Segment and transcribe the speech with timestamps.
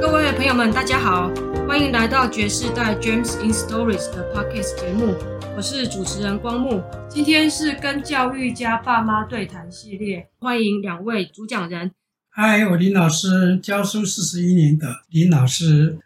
[0.00, 1.30] 各位朋友们，大家好，
[1.66, 5.14] 欢迎来到爵士代 James in Stories 的 Podcast 节目，
[5.56, 6.82] 我是主持人光木。
[7.08, 11.92] 今天是跟教育家爸妈对谈系列，欢迎两位主讲人。
[12.28, 15.98] 嗨，我林老师，教书四十一年的林老师。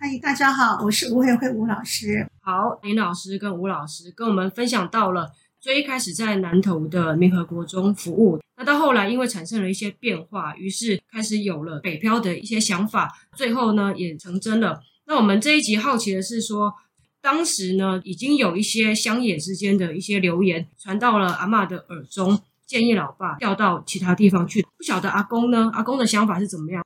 [0.00, 2.28] 嗨，大家好，我是吴慧慧吴老师。
[2.40, 5.30] 好，林老师跟吴老师跟我们分享到了
[5.62, 14.82] 最一开始在南投的民和国中服务，那到后来因为产生了一些变化，于是开始有了北漂的一些想法，最后呢也成真了。
[15.06, 16.74] 那我们这一集好奇的是说，
[17.20, 24.62] 当时呢已经有一些乡野之间的一些流言传到了阿嬷的耳中，建议老爸调到其他地方去。
[24.76, 25.70] 不晓得阿公呢？
[25.72, 26.84] 阿公的想法是怎么样？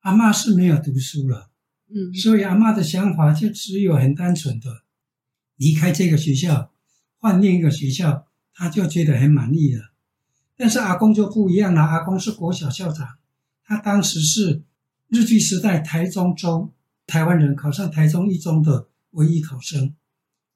[0.00, 1.48] 阿嬷是没有读书了。
[1.88, 4.82] 嗯，所以阿嬷的想法就只有很单纯的
[5.56, 6.70] 离开这个学校，
[7.20, 9.92] 换另一个学校，他就觉得很满意了。
[10.56, 13.06] 但是阿公就不一样了，阿公是国小校长，
[13.62, 14.62] 他当时是
[15.08, 16.72] 日据时代台中州
[17.06, 19.94] 台湾人考上台中一中的唯一考生。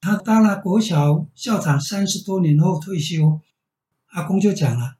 [0.00, 3.40] 他当了国小校长三十多年后退休，
[4.06, 4.96] 阿公就讲了，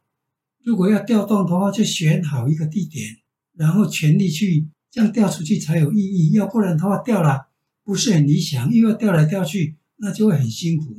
[0.62, 3.16] 如果要调动的话，就选好一个地点，
[3.54, 4.68] 然后全力去。
[4.90, 7.48] 这样调出去才有意义，要不然的话调了
[7.82, 10.94] 不是很理想，又要调来调去，那就会很辛苦。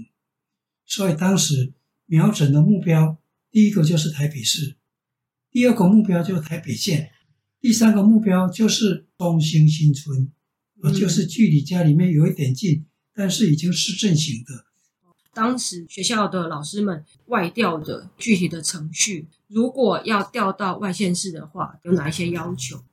[0.86, 1.74] 所以当时
[2.06, 3.18] 瞄准的目标，
[3.52, 4.76] 第一个就是台北市，
[5.52, 7.12] 第二个目标就是台北县，
[7.60, 10.32] 第三个目标就是东兴新村，
[10.84, 14.66] 嗯，就是距离家里面有一点近，但是已经是镇型的。
[15.34, 22.84] 当时学校的老师们外调的具体的程序，如果要调到外县市的话，有哪一些要求？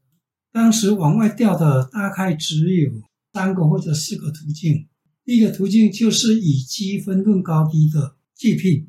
[0.51, 2.91] 当时往外调的大概只有
[3.33, 4.89] 三个或者四个途径。
[5.25, 8.89] 第一个途径就是以积分论高低的介聘，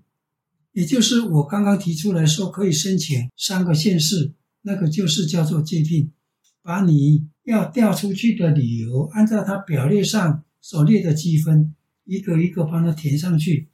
[0.71, 6.11] 也就是我刚刚提出来说可以申请三个县市，那个就是叫做介聘，
[6.63, 11.75] 把你要调出去的理由按照他表列上所列的积分，
[12.05, 13.69] 一个一个帮他填上去，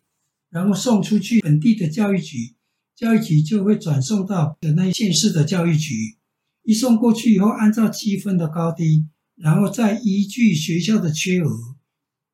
[0.50, 2.56] 然后送出去本地的教育局，
[2.96, 6.18] 教育局就会转送到的那县市的教育局。
[6.64, 11.78] 一送过去以后，按照积分的高低，然后再依据学校的缺额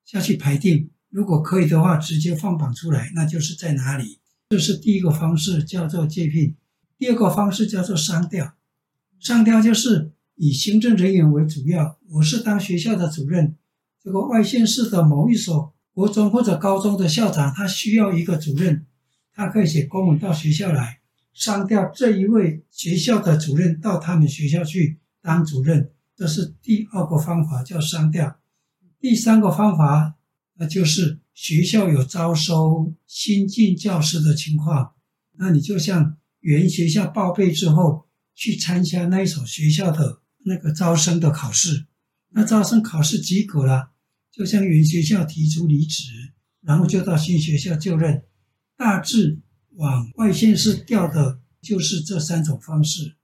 [0.06, 0.90] 下去排定。
[1.10, 4.20] 如果可以的话，直接放榜出来，那就是在哪里。
[4.50, 6.56] 这是第一个方式，叫做借聘。
[6.98, 8.54] 第二个方式叫做商调。
[9.20, 13.56] 商调就是以行政人员为主要，我是当学校的主任，
[14.04, 18.86] 这个外县市的某一所国中或者高中的校长，他需要一个主任，
[19.34, 21.00] 他可以写公文到学校来。
[21.34, 28.38] 商调这一位学校的主任到他们学校去当主任，这是第二个方法，叫商调。
[29.00, 30.16] 第三个方法，
[30.56, 34.94] 那就是学校有招收新进教师的情况，
[35.38, 41.86] 那你就向原学校报备之后，去参加那一所学校的那个招生的考试。
[42.30, 43.92] 那招生考试及格了，
[44.32, 48.24] 就向原学校提出离职，然后就到新学校就任。
[48.78, 49.40] 大致。
[49.78, 53.18] 往外县市调的，就是这三种方式，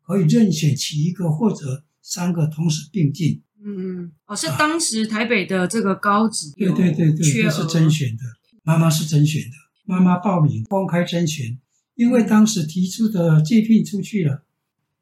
[0.00, 3.42] 可以任选其一个或者三个同时并进。
[3.64, 8.22] 嗯嗯，哦，是当时台北的这个高职，对对对对，这是甄选的，
[8.62, 11.58] 妈妈是甄选的，妈妈报名公开甄选，
[11.94, 14.44] 因为当时提出的借聘出去了，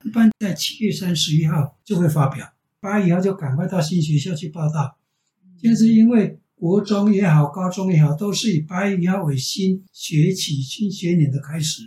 [0.04, 4.98] 一般在七月三十一号就会发表，八月以后就赶快到新学校去报到，
[5.62, 6.38] 就是因为。
[6.58, 11.82] 国中也好，高中也好，都是以八月一号为新学期、新学年的开始。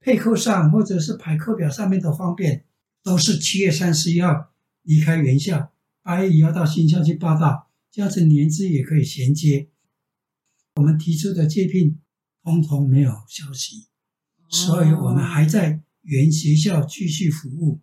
[0.00, 2.64] 配课上或者是排课表上面的方便，
[3.02, 4.50] 都是七月三十一号
[4.84, 5.70] 离开原校，
[6.02, 9.68] 八月一号到新校去报到，这样子年资也可以衔接。
[10.74, 12.00] 我们提出的借聘，
[12.42, 13.86] 通通没有消息，
[14.48, 17.80] 所以我们还在原学校继续服务。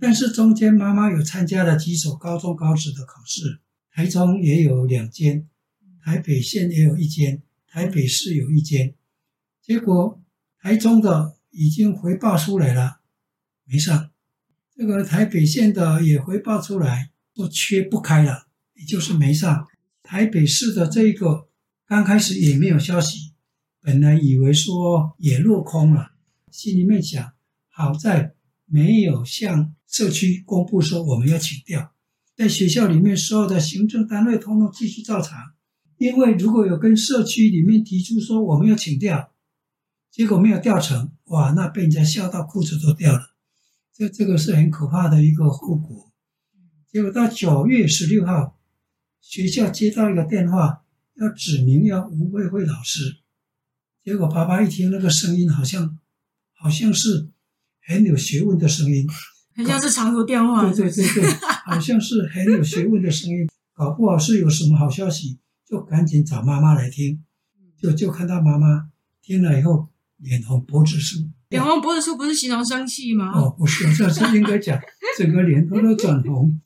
[0.00, 3.60] 但是中间妈妈有参加了几所高中高职的考试。
[3.92, 5.46] 台中也有两间，
[6.02, 8.94] 台北县也有一间，台北市有一间。
[9.60, 10.22] 结果
[10.58, 13.00] 台中的已经回报出来了，
[13.64, 14.10] 没上。
[14.74, 19.66] 这个台北县的也回报出来，说缺不开了，也就是没上。
[20.02, 21.48] 台北市的这个
[21.86, 23.32] 刚开始也没有消息，
[23.80, 26.12] 本来以为说也落空了，
[26.50, 27.32] 心里面想，
[27.68, 28.34] 好在
[28.66, 31.92] 没有向社区公布说我们要请调。
[32.36, 35.52] 在学校里面，所有的行政单位通通继续照常。
[35.98, 39.32] 因为如果有跟社区里面提出说我们要请调，
[40.10, 43.34] 结果没有调成，哇，那被人家笑到裤子都掉了。
[43.94, 46.09] 这这个是很可怕的一个后果。
[46.92, 48.58] 结果到九月十六号，
[49.20, 50.82] 学校接到一个电话，
[51.14, 53.18] 要指名要吴慧慧老师。
[54.02, 55.96] 结果爸爸一听那个声音，好像
[56.52, 57.28] 好像是
[57.86, 59.06] 很有学问的声音，
[59.54, 60.68] 很像是长途电话。
[60.68, 61.30] 对对对对，
[61.64, 67.22] 好像是很有学问的声音，搞不好是有什么好消息，就赶紧找妈妈来听。
[67.80, 68.90] 就就看到妈妈
[69.22, 71.24] 听了以后，脸红脖子粗。
[71.50, 73.30] 脸红脖子粗不是形容生气吗？
[73.32, 74.76] 哦，不是，这是应该讲
[75.16, 76.60] 整个脸都都转红，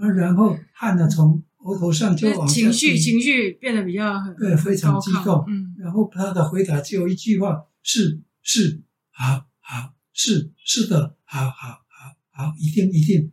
[0.00, 5.44] 啊，然后汗呢从额头上就往下情绪情绪变得比较很对，非常激动。
[5.46, 8.80] 嗯，然后他的回答只有一句话：是是，
[9.10, 13.30] 好好，是是的，好好好好，一定一定。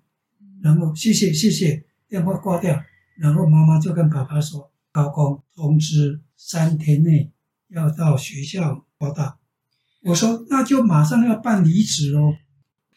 [0.61, 2.83] 然后谢谢谢谢，电话挂掉。
[3.17, 7.31] 然后妈妈就跟爸爸说：“高工通知三天内
[7.69, 9.39] 要到学校报到。”
[10.03, 12.33] 我说：“那就马上要办离职喽。”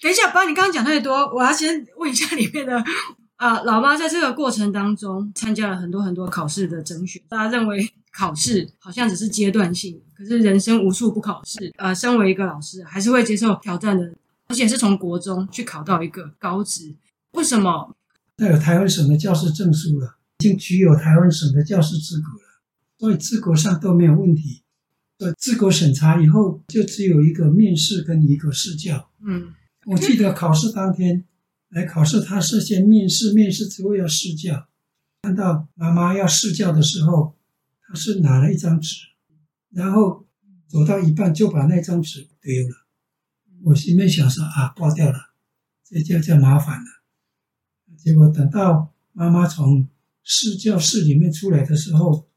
[0.03, 2.83] 等一下，爸，你刚刚讲太多，我要先问一下里面的
[3.41, 7.23] 啊、呃，老妈在这个过程当中参加了很多很多考试的甄选。
[7.27, 11.73] 大家认为考试好像只是阶段性，可是人生无处不考试。
[11.79, 14.15] 呃，身为一个老师，还是会接受挑战的，
[14.49, 16.95] 而且是从国中去考到一个高职。
[17.33, 17.97] 为什么？
[18.37, 22.61] 带有台湾省的教师证书了，已经具有台湾省的教师资格了，
[22.99, 24.63] 所以资格上都没有问题。
[25.19, 29.09] 呃，资格审查以后，就只有一个面试跟一个试教。
[29.25, 29.55] 嗯，
[29.87, 31.25] 我记得考试当天
[31.71, 34.69] 来考试，他是先面试，面试之后要试教。
[35.23, 37.37] 看到妈妈要试教的时候，
[37.87, 38.97] 他是拿了一张纸，
[39.71, 40.27] 然后
[40.67, 42.87] 走到一半就把那张纸丢了。
[43.63, 45.33] 我心里面想说啊，挂掉了，
[45.85, 46.87] 这就叫麻烦了。
[47.97, 49.89] 结果等到妈妈从
[50.23, 52.29] 试教室里面出来的时候，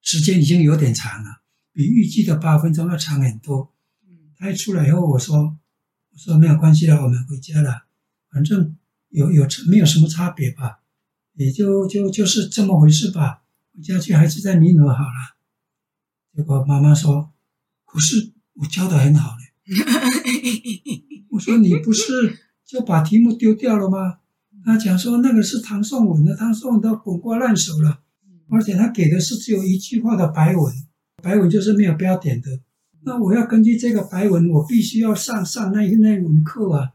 [0.00, 1.42] 时间已经有点长了。
[1.72, 3.72] 比预计的八分钟要长很多。
[4.36, 5.56] 他一出来以后，我说
[6.12, 7.84] ：“我说没有关系了，我们回家了，
[8.32, 8.74] 反正
[9.10, 10.80] 有有没有什么差别吧，
[11.34, 13.42] 也就就就是这么回事吧。
[13.74, 15.36] 回家去还是再弥合好了。”
[16.34, 17.30] 结果妈妈说
[17.84, 19.52] ：“可是我教的很好嘞。”
[21.30, 24.18] 我说：“你不是就把题目丢掉了吗？”
[24.64, 28.00] 他讲说：“那个是唐宋文的，唐宋文都滚瓜烂熟了，
[28.48, 30.72] 而且他给的是只有一句话的白文。”
[31.22, 32.60] 白文就是没有标点的，
[33.02, 36.92] 那我要根据这个白文，我必须要上上那那门课啊。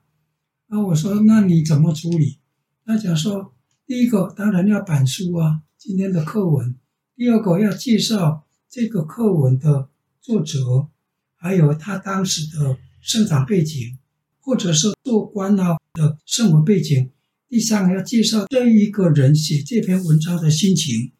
[0.68, 2.40] 那我说，那你怎么处理？
[2.86, 3.54] 他讲说，
[3.86, 6.75] 第一个当然要板书啊，今天的课文；
[7.16, 9.90] 第二个要介绍这个课文的
[10.22, 10.88] 作者，
[11.36, 13.98] 还有他当时的生长背景，
[14.40, 17.10] 或者是做官啊的生活背景；
[17.48, 21.12] 第三个要介绍这一个人写这篇文章的心情。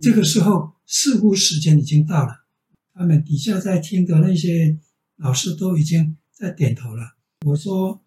[0.00, 0.74] 这个时候。
[0.86, 2.44] 似乎时间已经到了，
[2.92, 4.78] 他们底下在听的那些
[5.16, 7.16] 老师都已经在点头了。
[7.46, 8.03] 我说：“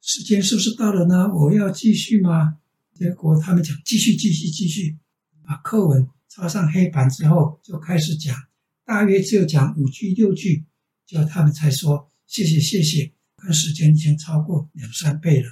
[0.00, 1.32] 时间是不是到了呢？
[1.34, 2.58] 我要继续吗？”
[2.94, 4.98] 结果他们讲：“继续，继续，继续。”
[5.42, 8.36] 把课文插上黑板之后，就开始讲，
[8.84, 10.64] 大约只有讲五句六句，
[11.06, 15.48] 就他们才说：“谢谢，谢谢。”看时间已经超过两三倍了，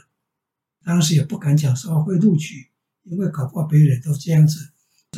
[0.85, 2.69] 当时也不敢讲说会录取，
[3.05, 4.69] 因为搞不好别人都这样子，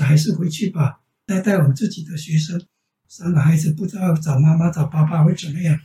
[0.00, 1.00] 还是回去吧。
[1.26, 2.64] 带带我们自己的学生，
[3.08, 5.76] 三个孩子不知道找妈妈找爸爸会怎么样？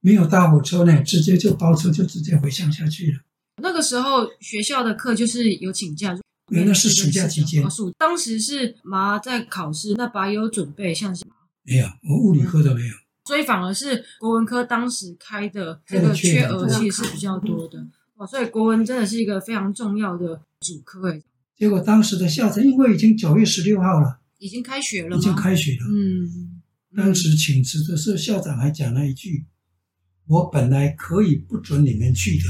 [0.00, 3.18] 没有大火车呢，直接就包车就直接回乡下去了。
[3.62, 6.16] 那个时候学校的课就是有请假，
[6.50, 7.64] 原来是暑假期间。
[7.98, 11.34] 当时是妈在考试，那爸有准备像什么？
[11.64, 12.94] 没有，我物理科都没有。
[13.24, 17.86] 所以反而是国文科当时开的这个缺额其实是比较多的。
[18.16, 21.22] 哇，所以国文真的是一个非常重要的主科诶。
[21.56, 24.20] 结果当时的校长因为已经九月十六号了。
[24.38, 25.16] 已经开学了？
[25.16, 25.86] 已经开学了。
[25.90, 26.62] 嗯，
[26.96, 29.44] 当时请辞的时候，校长还讲了一句
[30.28, 32.44] ：“我本来可以不准你们去的。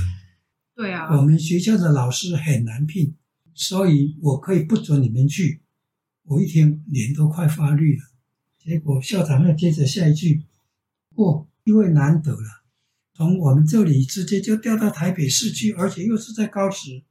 [0.75, 3.15] 对啊，我们学校的老师很难聘，
[3.55, 5.63] 所以我可以不准你们去。”
[6.27, 8.03] 我一听脸都快发绿了。
[8.59, 10.43] 结果校长又接着下一句
[11.17, 12.65] ：“哦，因为难得了，
[13.15, 17.03] 从我们这里直接就调到台北市去，而且又是在高职，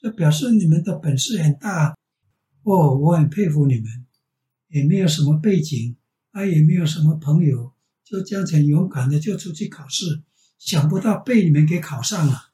[0.00, 1.94] 这表示你们的本事很大。”
[2.62, 4.06] 哦，我很佩服你们，
[4.68, 5.96] 也没有什么背景，
[6.32, 7.72] 他、啊、也没有什么朋友，
[8.06, 10.22] 就这样很勇敢的就出去考试，
[10.60, 12.52] 想不到被你们给考上了，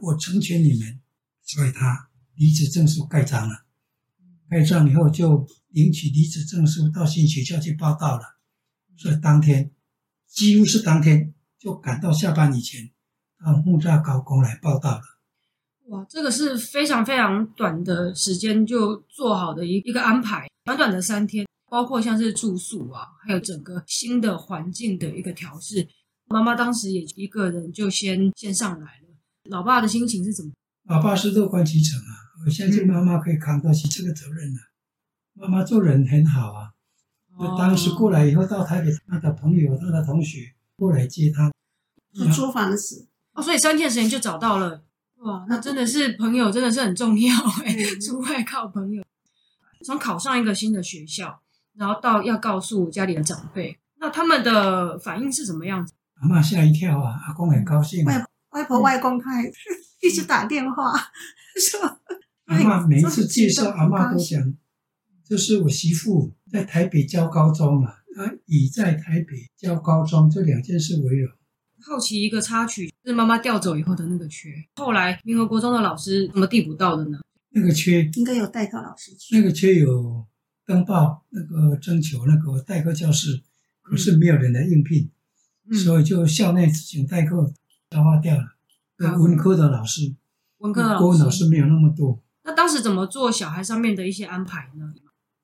[0.00, 0.98] 我成全你们，
[1.42, 3.66] 所以他离职证书盖章了，
[4.48, 8.38] 盖章以后就领取离职证书到新学校去报到了，
[8.96, 9.70] 所以当天
[10.26, 12.90] 几乎是当天就赶到下班以前
[13.44, 15.02] 到木栅高工来报到了。
[15.88, 25.88] 哇，这个是非常非常短的时间就做好的一一个安排，短短的三天，包括像是住宿啊，还有整个新的环境的一个调试。
[26.26, 29.08] 妈妈当时也一个人就先先上来了。
[29.50, 30.52] 老爸的心情是怎么？
[30.84, 32.14] 老爸是乐观其成啊，
[32.46, 34.70] 我相信妈妈可以扛得起这个责任的、啊。
[35.34, 36.70] 妈妈做人很好啊，
[37.40, 41.50] 就当时过来以后到台北，他的朋友、他的同学过来接他，
[42.12, 43.08] 就租房子。
[43.32, 44.84] 哦，所以三天时间就找到了。
[45.16, 47.74] 哇，那真的是朋友，真的是很重要哎。
[48.00, 49.02] 出外靠朋友，
[49.84, 51.42] 从考上一个新的学校，
[51.76, 55.92] 然后到要告诉家里的长辈，那他们的反应是什么样子？
[56.20, 58.04] 阿嬷吓一跳啊，阿公很高兴。
[58.04, 59.44] 外外婆、外公他还
[60.00, 60.92] 一直打电话
[61.56, 61.98] 说。
[62.46, 64.54] 阿嬷每一次介绍，阿嬷都讲，
[65.24, 71.32] 这是我媳妇在台北教高中了，她已在台北教高中，这两件事为荣。
[71.80, 74.50] 好奇一个插曲，是妈妈调走以后的那个缺。
[74.76, 77.18] 后来民和国中的老师怎么递补到的呢？
[77.50, 79.36] 那个缺应该有代课老师去。
[79.36, 80.26] 那个缺有
[80.66, 83.42] 登报那个征求那个代课教师，
[83.82, 85.10] 可是没有人来应聘，
[85.68, 87.52] 嗯、所以就校内请代课
[87.90, 88.44] 消化掉了。
[88.98, 90.14] 嗯、文科的老师，
[90.58, 92.20] 文科的老师，老师没有那么多。
[92.44, 94.92] 那当时怎么做小孩上面的一些安排呢？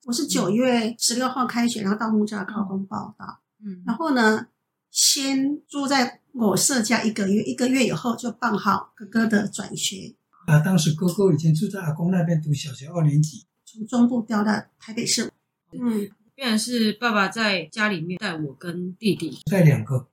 [0.05, 3.39] 我是九月十六号开学，然后到木栅高中报到。
[3.63, 4.47] 嗯，然后呢，
[4.89, 6.19] 先住在。
[6.33, 10.15] 我舍家一个月，一个月以后就办好哥哥的转学。
[10.45, 15.31] 啊，当时哥哥以前住在阿公那边读小学二年级，从中部调到台北市。
[15.71, 20.09] 嗯，变然是爸爸在家里面带我跟弟弟，带两个。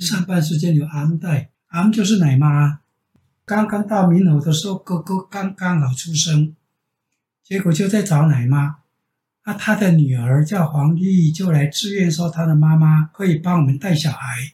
[0.00, 2.80] 上班时间有阿姆带，阿姆就是奶妈。
[3.44, 6.56] 刚刚到民和的时候，哥哥刚刚好出生，
[7.44, 8.78] 结果就在找奶妈。
[9.44, 14.52] 那他的女儿叫黄丽，就来自愿说他的妈妈可以帮我们带小孩。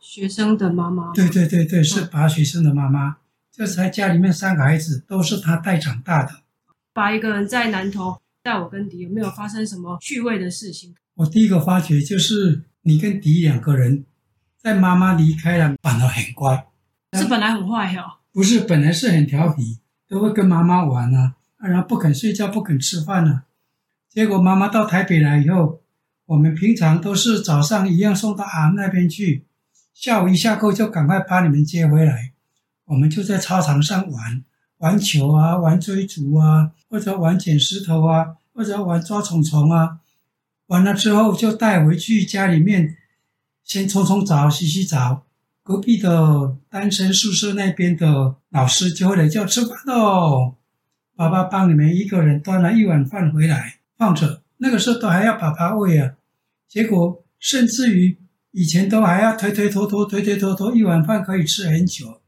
[0.00, 3.18] 学生的妈妈，对对对对，是把学生的妈妈。
[3.52, 6.43] 这才家里面三个孩子都是他带长大的。
[6.94, 10.94] 把一个人在南投带我跟迪，有没有发生什么趣味的事情？
[11.16, 14.04] 我第一个发觉就是你跟迪两个人，
[14.56, 16.66] 在妈妈离开了，反而很乖。
[17.12, 18.22] 是本来很坏哦？
[18.32, 23.44] 不是，本来是很调皮，都会跟妈妈玩啊，然后不肯睡觉，不肯吃饭啊。
[24.08, 25.80] 结果妈妈到台北来以后，
[26.26, 29.44] 我们平常都是早上一样送到阿那边去。
[29.92, 32.32] 下午一下课就赶快把你们接回来，
[32.86, 34.44] 我们就在操场上玩
[34.84, 40.00] 玩球啊，玩追逐啊，或者玩捡石头啊，或者玩抓虫虫啊。
[40.66, 42.94] 完了之后就带回去家里面，
[43.64, 45.22] 先冲冲澡、洗洗澡。
[45.62, 50.56] 隔壁的单身宿舍那边的老师就会来叫吃饭喽。
[51.16, 56.12] 爸爸帮你们一个人端了一碗饭回来放着，那个时候都还要爸爸喂啊。
[56.68, 58.18] 结果甚至于。
[58.56, 62.20] 以前都还要推推拖拖，推推拖拖，一碗饭可以吃很久，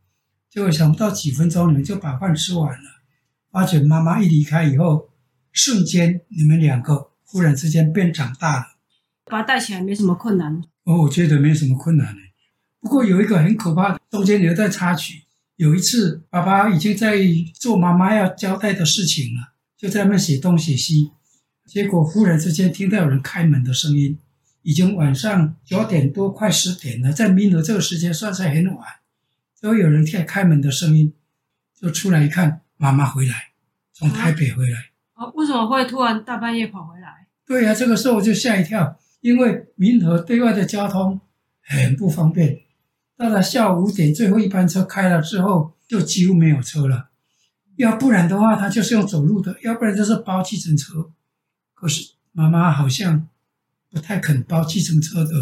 [0.56, 2.88] 结果想不到几分钟你们就把饭吃完了。
[3.52, 5.10] 发觉妈妈一离开以后，
[5.52, 8.66] 瞬间你们两个忽然之间变长大了。
[9.26, 10.62] 把他带起来没什么困难。
[10.84, 12.20] 哦，我觉得没什么困难呢。
[12.80, 15.24] 不过有一个很可怕的，中间留在插曲。
[15.56, 17.18] 有一次，爸爸已经在
[17.52, 21.10] 做妈妈要交代的事情了，就在那写东写西，
[21.66, 24.18] 结果忽然之间听到有人开门的声音。
[24.62, 28.86] 已经晚上九点多，快十点了，在民和这个时间算是很晚，
[29.60, 31.12] 就有人在开门的声音，
[31.74, 33.50] 就出来一看，妈妈回来，
[33.92, 34.90] 从台北回来。
[35.14, 37.26] 啊，为什么会突然大半夜跑回来？
[37.46, 41.20] 对呀、啊，这个时候我就吓一跳，因为民和对外的交通
[41.62, 42.60] 很不方便，
[43.16, 47.08] 到了下午五点，最后一班车开了之后，就几乎没有车了，
[47.76, 51.10] 要不然的话，他就是用走路的，要不然就是包计程车。
[51.74, 53.28] 可是妈妈好像。
[53.88, 55.32] 不太肯包计程车的，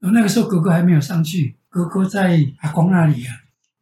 [0.00, 3.32] 然后那个时候哥哥还没有上去，哥哥在阿公那里啊，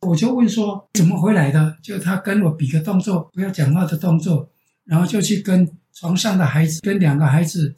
[0.04, 4.50] 我就问说怎么回来的，就他跟我比个动作，不要讲话的动作，
[4.84, 7.74] 然后就去跟床上的孩子，跟两个孩子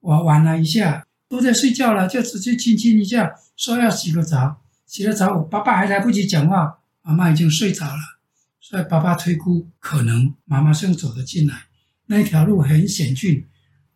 [0.00, 8.18] 玩玩了一下，都在睡觉了，就直接亲亲一下，说要洗个澡，洗了澡，我爸爸还来不及讲话，妈妈已经睡着了，
[8.60, 11.54] 所以爸爸推估可能妈妈是走的进来，
[12.06, 13.46] 那条路很险峻。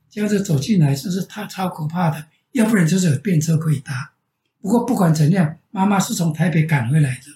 [0.09, 2.25] 这样子走进来，真是他超可怕的。
[2.53, 4.13] 要不然就是有便车可以搭。
[4.63, 7.36] 不过不管怎样，妈妈是从台北赶回来的。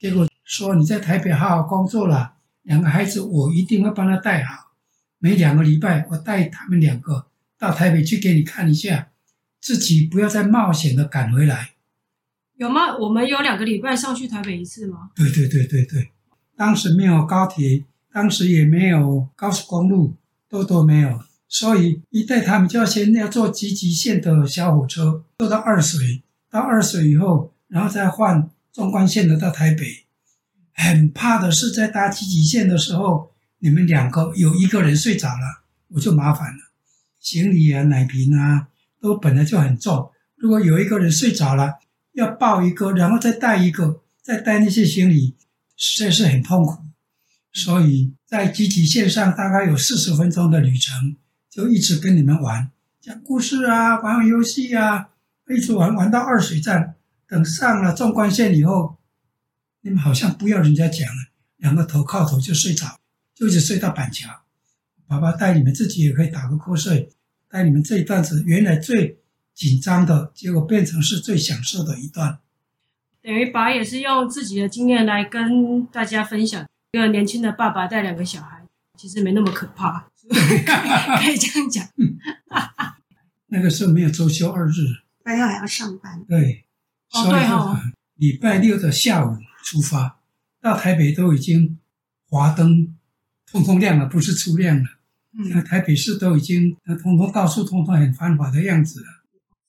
[0.00, 4.70] 结果说你在台北好好工作了，两个孩子我一定会帮他带好。
[5.18, 7.26] 每两个礼拜我带他们两个
[7.58, 9.08] 到台北去给你看一下，
[9.60, 11.72] 自己不要再冒险的赶回来。
[12.56, 12.96] 有吗？
[12.96, 15.10] 我们有两个礼拜上去台北一次吗？
[15.14, 16.08] 对对对对对，
[16.56, 20.14] 当时没有高铁，当时也没有高速公路，
[20.48, 21.20] 都都没有。
[21.46, 30.06] 所以一带他们就要先要坐集集线的小火车，坐到二水，到二水以后，然后再换纵贯线的到台北。
[30.72, 36.70] 很怕的是在搭积极线的时候，你们两个有一个人睡着了，我就麻烦了。
[37.18, 38.68] 行李啊、奶瓶啊，
[39.00, 41.78] 都本来就很重，如果有一个人睡着了，
[42.12, 45.36] 要抱一个，然后再带一个，再带那些行李，
[45.76, 46.78] 实在是很痛苦。
[47.52, 51.16] 所以在集集线上大概有四十分钟的旅程。
[51.50, 55.08] 就一直跟你们玩，讲故事啊，玩游戏啊，
[55.48, 56.94] 一直玩玩到二水站，
[57.30, 58.98] 等上了纵贯线以后，
[59.82, 62.98] 你们好像不要人家讲了，两个头靠头就睡着，
[63.36, 64.28] 就一直睡到板桥。
[65.06, 67.08] 爸爸带你们自己也可以打个瞌睡，
[67.48, 69.20] 带你们这一段子原来最
[69.54, 72.40] 紧张的，结果变成是最享受的一段。
[73.22, 78.66] 等于爸也是用自己的经验来跟大家分享，一个年轻的爸爸带两个小孩，
[78.98, 80.08] 其实没那么可怕，
[81.22, 81.86] 可以这样讲。
[83.46, 86.24] 那个时候没有周休二日，礼拜六还要上班。
[86.28, 86.66] 对。
[87.12, 87.80] 哦，对哦，
[88.16, 90.18] 礼拜六的下午出发，
[90.60, 91.78] 到台北都已经
[92.28, 92.94] 华灯
[93.50, 94.84] 通通亮了，不是初亮了。
[95.32, 99.06] 嗯，台北市都已经通通到处通通很繁华的样子了。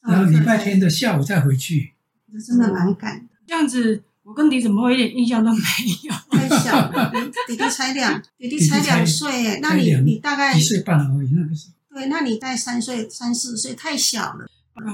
[0.02, 1.94] 然后礼拜天的下午再回去，
[2.32, 3.34] 这真的蛮赶的。
[3.48, 5.60] 这样子，我跟你怎么会一点印象都没
[6.04, 6.14] 有？
[6.32, 7.12] 太小了，
[7.48, 11.96] 弟弟才两， 弟弟才两岁，那你你大概一岁半而已，那个时候。
[11.96, 14.48] 对，那你在三岁、三四岁，太小了。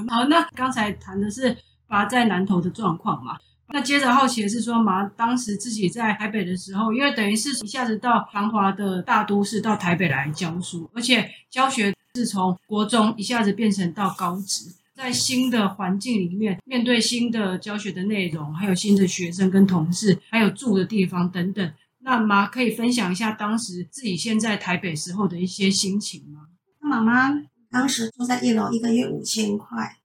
[0.08, 1.56] 好，那刚才谈的是。
[1.88, 3.38] 爸在南投的状况嘛，
[3.72, 26.40] 那接着好奇的是说，妈当时自己在台北的时候，因为等于是一下子到繁华的大都市到台北来教书，而且教学是从国中一下子变成到高职，在新的环境里面，面对新的教学的内容，还有新的学生跟同事，还有住的地方等等，那妈可以分享一下当时自己现在台北时候的一些心情吗？
[26.80, 27.28] 妈妈
[27.70, 29.97] 当时住在一楼，一个月五千块。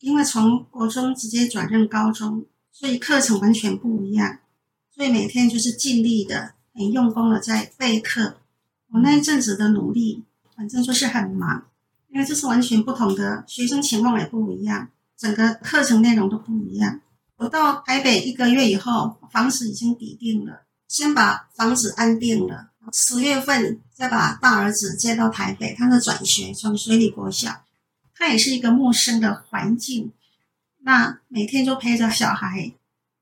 [0.00, 4.38] 因为从国中直接转任高中，所以课程完全不一样，
[4.94, 8.36] 所以每天就是尽力的、很用功的在备课。
[8.90, 10.24] 我那一阵子的努力，
[10.56, 11.66] 反正就是很忙，
[12.08, 17.00] 因为这是完全不同的学生情况也不一样，整个课程内容都不一样。
[17.36, 27.64] 我到台北一个月以后，房子已经抵定了，先把房子安定了，十月份再把大儿子接到台北，他的转学从水里国小。
[28.18, 30.10] 他也是一个陌生的环境，
[30.80, 32.72] 那每天就陪着小孩，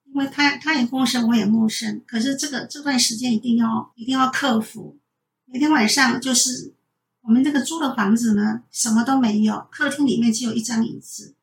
[0.05, 2.03] 因为他他也陌生，我也陌生。
[2.07, 4.97] 可是这个这段时间一定要一定要克服。
[5.45, 6.73] 每天晚上就是
[7.21, 11.35] 我们这个租的房子呢，什么都没有，客厅里面只有一张椅子。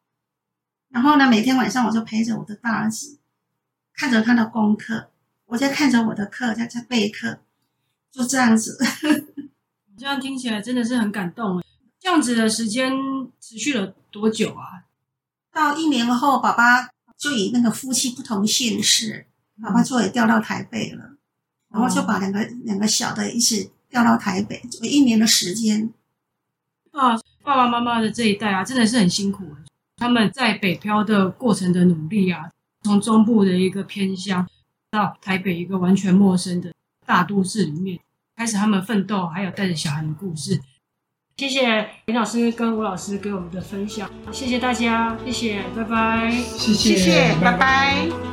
[0.90, 3.20] 然后呢，每天晚上我就陪着我的大儿子，
[3.94, 5.12] 看着他的功课，
[5.46, 7.38] 我在看着我的课，在在备课，
[8.12, 8.80] 就这样子。
[9.96, 11.64] 这样听起来真的是很感动。
[12.04, 12.92] 这样子的时间
[13.40, 14.84] 持续了多久啊？
[15.54, 19.26] 到一年后，爸爸就以那个夫妻不同姓氏，
[19.62, 21.16] 爸爸就也调到台北了，
[21.70, 25.94] 然后就把两个两个小的一起调到台北，就一年的时间。
[26.92, 29.56] 啊，爸爸妈妈的这一代啊，真的是很辛苦。
[29.96, 32.52] 他们在北漂的过程的努力啊，
[32.84, 34.46] 从中部的一个偏乡
[34.92, 36.74] 到台北一个完全陌生的
[37.06, 37.98] 大都市里面，
[38.36, 40.62] 开始他们奋斗，还有带着小孩的故事。
[41.36, 47.58] 谢谢林老师跟吴老师给我们的分享，谢谢大家，谢谢，拜拜，谢谢，谢谢，拜拜。
[47.58, 48.33] 拜拜。